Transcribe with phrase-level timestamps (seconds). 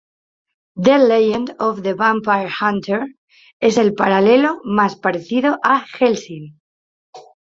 [0.77, 3.05] The Legend Of The Vampire Hunter
[3.59, 6.59] es el paralelo más parecido a Hellsing.